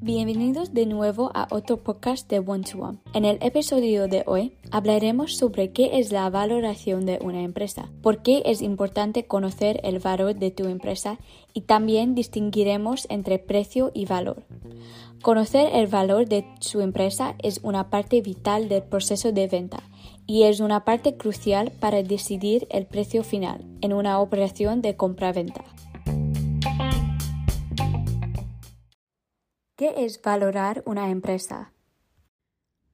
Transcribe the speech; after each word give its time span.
Bienvenidos 0.00 0.74
de 0.74 0.86
nuevo 0.86 1.30
a 1.34 1.48
otro 1.50 1.78
podcast 1.78 2.28
de 2.28 2.38
One 2.38 2.64
to 2.64 2.78
One. 2.78 2.98
En 3.14 3.24
el 3.24 3.38
episodio 3.40 4.08
de 4.08 4.24
hoy 4.26 4.52
hablaremos 4.70 5.36
sobre 5.36 5.72
qué 5.72 5.98
es 5.98 6.12
la 6.12 6.28
valoración 6.28 7.06
de 7.06 7.18
una 7.22 7.42
empresa, 7.42 7.88
por 8.02 8.22
qué 8.22 8.42
es 8.44 8.62
importante 8.62 9.26
conocer 9.26 9.80
el 9.84 10.00
valor 10.00 10.34
de 10.34 10.50
tu 10.50 10.64
empresa 10.64 11.18
y 11.54 11.62
también 11.62 12.14
distinguiremos 12.14 13.06
entre 13.10 13.38
precio 13.38 13.90
y 13.94 14.06
valor. 14.06 14.42
Conocer 15.22 15.70
el 15.72 15.86
valor 15.86 16.28
de 16.28 16.44
su 16.60 16.80
empresa 16.80 17.36
es 17.38 17.60
una 17.62 17.88
parte 17.88 18.20
vital 18.20 18.68
del 18.68 18.82
proceso 18.82 19.32
de 19.32 19.46
venta 19.46 19.82
y 20.26 20.42
es 20.42 20.60
una 20.60 20.84
parte 20.84 21.16
crucial 21.16 21.70
para 21.78 22.02
decidir 22.02 22.66
el 22.70 22.86
precio 22.86 23.22
final 23.22 23.64
en 23.80 23.92
una 23.92 24.20
operación 24.20 24.82
de 24.82 24.96
compra-venta. 24.96 25.64
¿Qué 29.74 30.04
es 30.04 30.20
valorar 30.20 30.82
una 30.84 31.10
empresa? 31.10 31.72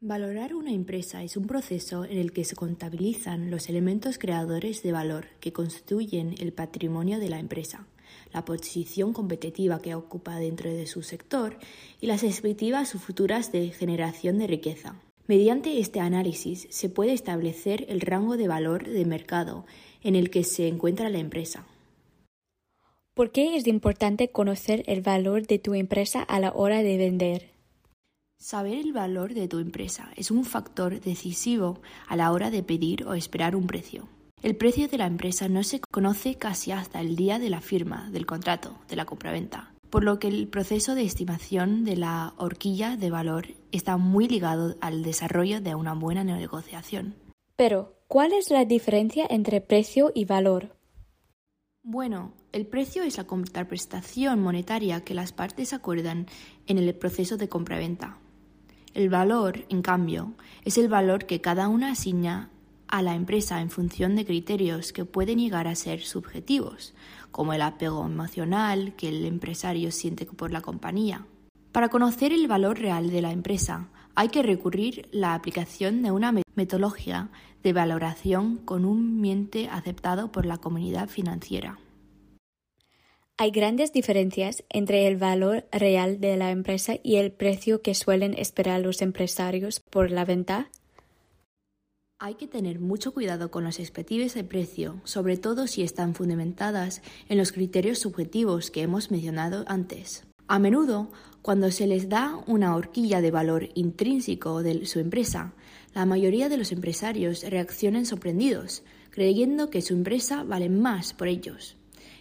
Valorar 0.01 0.55
una 0.55 0.71
empresa 0.71 1.25
es 1.25 1.37
un 1.37 1.49
proceso 1.49 2.05
en 2.05 2.19
el 2.19 2.33
que 2.33 2.45
se 2.45 2.55
contabilizan 2.55 3.51
los 3.51 3.69
elementos 3.69 4.17
creadores 4.17 4.85
de 4.85 4.93
valor 4.93 5.27
que 5.41 5.53
constituyen 5.53 6.37
el 6.39 6.53
patrimonio 6.53 7.19
de 7.19 7.31
la 7.31 7.41
empresa, 7.41 7.89
la 8.33 8.45
posición 8.45 9.13
competitiva 9.13 9.83
que 9.83 9.97
ocupa 9.97 10.37
dentro 10.37 10.71
de 10.71 10.87
su 10.87 11.03
sector 11.03 11.59
y 12.01 12.07
las 12.07 12.23
expectativas 12.23 12.93
futuras 12.93 13.51
de 13.51 13.71
generación 13.71 14.39
de 14.39 14.47
riqueza. 14.47 14.95
Mediante 15.27 15.81
este 15.81 15.99
análisis 15.99 16.69
se 16.71 16.89
puede 16.89 17.13
establecer 17.13 17.87
el 17.89 18.01
rango 18.03 18.37
de 18.37 18.47
valor 18.47 18.87
de 18.87 19.05
mercado 19.05 19.67
en 20.01 20.15
el 20.15 20.31
que 20.31 20.45
se 20.45 20.69
encuentra 20.69 21.11
la 21.11 21.19
empresa. 21.19 21.67
¿Por 23.19 23.33
qué 23.33 23.57
es 23.57 23.67
importante 23.67 24.29
conocer 24.29 24.85
el 24.87 25.03
valor 25.03 25.45
de 25.49 25.59
tu 25.59 25.75
empresa 25.75 26.23
a 26.23 26.39
la 26.39 26.53
hora 26.53 26.85
de 26.85 26.97
vender? 26.97 27.51
Saber 28.39 28.79
el 28.79 28.93
valor 28.93 29.35
de 29.35 29.49
tu 29.49 29.59
empresa 29.59 30.13
es 30.15 30.31
un 30.31 30.45
factor 30.45 31.01
decisivo 31.01 31.81
a 32.07 32.15
la 32.15 32.31
hora 32.31 32.53
de 32.53 32.63
pedir 32.63 33.05
o 33.09 33.15
esperar 33.15 33.57
un 33.57 33.67
precio. 33.67 34.07
El 34.41 34.55
precio 34.55 34.87
de 34.87 34.99
la 34.99 35.07
empresa 35.07 35.49
no 35.49 35.65
se 35.65 35.81
conoce 35.81 36.37
casi 36.37 36.71
hasta 36.71 37.01
el 37.01 37.17
día 37.17 37.41
de 37.41 37.51
la 37.51 37.61
firma 37.61 38.09
del 38.13 38.25
contrato 38.25 38.79
de 38.89 38.95
la 38.95 39.05
compraventa, 39.05 39.75
por 39.91 40.05
lo 40.05 40.21
que 40.21 40.29
el 40.29 40.47
proceso 40.47 40.95
de 40.95 41.03
estimación 41.03 41.85
de 41.85 41.97
la 41.97 42.35
horquilla 42.37 42.97
de 42.97 43.11
valor 43.11 43.49
está 43.73 43.97
muy 43.97 44.29
ligado 44.29 44.77
al 44.81 45.03
desarrollo 45.03 45.61
de 45.61 45.75
una 45.75 45.95
buena 45.95 46.23
negociación. 46.23 47.17
Pero, 47.57 47.97
¿cuál 48.07 48.33
es 48.33 48.53
la 48.53 48.65
diferencia 48.65 49.27
entre 49.29 49.61
precio 49.61 50.13
y 50.15 50.25
valor? 50.25 50.78
Bueno, 51.91 52.35
el 52.53 52.67
precio 52.67 53.03
es 53.03 53.17
la 53.17 53.25
contraprestación 53.25 54.43
monetaria 54.43 55.05
que 55.05 55.15
las 55.15 55.33
partes 55.33 55.73
acuerdan 55.73 56.27
en 56.67 56.77
el 56.77 56.95
proceso 56.95 57.39
de 57.39 57.49
compraventa. 57.49 58.19
El 58.93 59.09
valor, 59.09 59.65
en 59.71 59.81
cambio, 59.81 60.35
es 60.67 60.77
el 60.77 60.89
valor 60.89 61.25
que 61.25 61.41
cada 61.41 61.67
una 61.69 61.93
asigna 61.93 62.51
a 62.89 63.01
la 63.01 63.15
empresa 63.15 63.63
en 63.63 63.71
función 63.71 64.17
de 64.17 64.27
criterios 64.27 64.93
que 64.93 65.07
pueden 65.07 65.39
llegar 65.39 65.67
a 65.67 65.75
ser 65.75 66.03
subjetivos, 66.03 66.93
como 67.31 67.55
el 67.55 67.63
apego 67.63 68.05
emocional 68.05 68.93
que 68.95 69.09
el 69.09 69.25
empresario 69.25 69.91
siente 69.91 70.27
por 70.27 70.53
la 70.53 70.61
compañía. 70.61 71.25
Para 71.73 71.89
conocer 71.89 72.35
el 72.35 72.49
valor 72.49 72.79
real 72.79 73.09
de 73.09 73.23
la 73.23 73.33
empresa, 73.33 73.89
hay 74.19 74.31
que 74.31 74.43
recurrir 74.43 75.03
a 75.05 75.17
la 75.17 75.35
aplicación 75.35 76.03
de 76.03 76.11
una 76.11 76.35
metodología 76.57 77.31
de 77.63 77.73
valoración 77.73 78.57
comúnmente 78.57 79.69
aceptado 79.71 80.33
por 80.33 80.45
la 80.45 80.59
comunidad 80.59 81.09
financiera. 81.09 81.79
Hay 83.37 83.53
grandes 83.53 83.93
diferencias 83.93 84.65
entre 84.71 85.07
el 85.07 85.19
valor 85.19 85.69
real 85.71 86.19
de 86.19 86.37
la 86.37 86.51
empresa 86.51 86.95
y 87.01 87.15
el 87.15 87.31
precio 87.31 87.81
que 87.81 87.95
suelen 87.95 88.35
esperar 88.35 88.81
los 88.81 89.03
empresarios 89.03 89.79
por 89.79 90.11
la 90.11 90.25
venta. 90.25 90.69
Hay 92.19 92.35
que 92.35 92.49
tener 92.49 92.81
mucho 92.81 93.15
cuidado 93.15 93.53
con 93.53 93.63
las 93.63 93.79
expectativas 93.79 94.35
de 94.35 94.43
precio, 94.43 95.01
sobre 95.05 95.37
todo 95.37 95.69
si 95.69 95.85
están 95.85 96.17
fundamentadas 96.17 97.03
en 97.29 97.39
los 97.39 97.53
criterios 97.53 98.01
subjetivos 98.01 98.73
que 98.73 98.83
hemos 98.83 99.13
mencionado 99.13 99.65
antes. 99.69 100.28
A 100.51 100.59
menudo, 100.59 101.11
cuando 101.43 101.71
se 101.71 101.87
les 101.87 102.09
da 102.09 102.43
una 102.47 102.75
horquilla 102.75 103.21
de 103.21 103.31
valor 103.31 103.69
intrínseco 103.75 104.63
de 104.63 104.87
su 104.87 104.99
empresa, 104.99 105.53
la 105.95 106.07
mayoría 106.07 106.49
de 106.49 106.57
los 106.57 106.73
empresarios 106.73 107.43
reaccionan 107.43 108.07
sorprendidos, 108.07 108.83
creyendo 109.11 109.69
que 109.69 109.83
su 109.83 109.93
empresa 109.93 110.45
vale 110.45 110.71
más 110.71 111.13
por 111.13 111.29
ellos, 111.29 111.77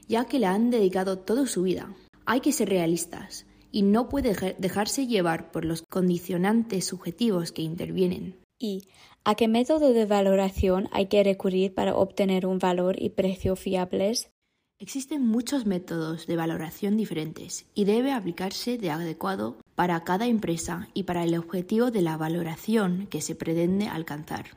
ya 0.09 0.25
que 0.25 0.39
le 0.39 0.45
han 0.45 0.71
dedicado 0.71 1.19
toda 1.19 1.47
su 1.47 1.63
vida. 1.63 1.95
Hay 2.25 2.41
que 2.41 2.51
ser 2.51 2.67
realistas 2.67 3.45
y 3.71 3.83
no 3.83 4.09
puede 4.09 4.55
dejarse 4.57 5.07
llevar 5.07 5.49
por 5.51 5.63
los 5.63 5.83
condicionantes 5.83 6.83
subjetivos 6.83 7.53
que 7.53 7.61
intervienen. 7.61 8.35
¿Y 8.59 8.89
a 9.23 9.35
qué 9.35 9.47
método 9.47 9.93
de 9.93 10.05
valoración 10.05 10.89
hay 10.91 11.05
que 11.05 11.23
recurrir 11.23 11.73
para 11.73 11.95
obtener 11.95 12.45
un 12.45 12.59
valor 12.59 13.01
y 13.01 13.09
precio 13.09 13.55
fiables? 13.55 14.31
Existen 14.79 15.25
muchos 15.25 15.65
métodos 15.65 16.27
de 16.27 16.35
valoración 16.35 16.97
diferentes 16.97 17.65
y 17.73 17.85
debe 17.85 18.11
aplicarse 18.11 18.77
de 18.77 18.91
adecuado 18.91 19.57
para 19.73 20.03
cada 20.03 20.27
empresa 20.27 20.87
y 20.93 21.03
para 21.03 21.23
el 21.23 21.35
objetivo 21.35 21.89
de 21.89 22.03
la 22.03 22.15
valoración 22.15 23.07
que 23.07 23.21
se 23.21 23.33
pretende 23.33 23.87
alcanzar. 23.87 24.55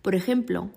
Por 0.00 0.14
ejemplo, 0.14 0.70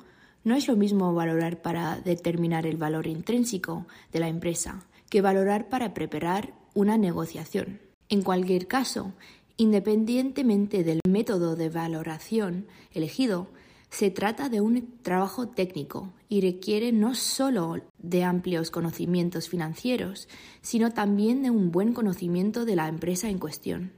no 0.44 0.56
es 0.56 0.68
lo 0.68 0.75
mismo 0.75 1.14
valorar 1.14 1.62
para 1.62 2.02
determinar 2.02 2.66
el 2.66 2.78
valor 2.78 3.06
intrínseco 3.06 3.86
de 4.12 4.20
la 4.20 4.30
empresa 4.30 4.88
que 5.12 5.22
valorar 5.22 5.70
para 5.70 5.94
preparar 5.94 6.52
una 6.74 6.97
negociación. 6.97 7.81
En 8.09 8.24
cualquier 8.24 8.66
caso, 8.66 9.14
independientemente 9.58 10.84
del 10.84 11.02
método 11.08 11.56
de 11.56 11.70
valoración 11.70 12.66
elegido, 12.94 13.47
se 13.91 14.09
trata 14.09 14.47
de 14.47 14.62
un 14.62 14.97
trabajo 15.03 15.50
técnico 15.50 16.13
y 16.29 16.40
requiere 16.41 16.94
no 16.94 17.13
solo 17.13 17.75
de 18.00 18.24
amplios 18.24 18.72
conocimientos 18.72 19.50
financieros, 19.50 20.29
sino 20.62 20.91
también 20.91 21.44
de 21.44 21.52
un 21.52 21.72
buen 21.72 21.94
conocimiento 21.94 22.63
de 22.63 22.75
la 22.78 22.88
empresa 22.88 23.29
en 23.29 23.38
cuestión. 23.38 23.91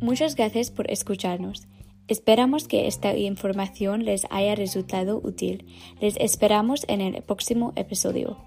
Muchas 0.00 0.36
gracias 0.36 0.70
por 0.70 0.90
escucharnos. 0.90 1.66
Esperamos 2.06 2.68
que 2.68 2.86
esta 2.86 3.14
información 3.14 4.04
les 4.04 4.22
haya 4.30 4.54
resultado 4.54 5.20
útil. 5.22 5.66
Les 6.00 6.16
esperamos 6.16 6.84
en 6.88 7.02
el 7.02 7.22
próximo 7.22 7.72
episodio. 7.76 8.38